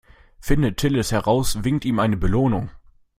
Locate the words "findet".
0.39-0.77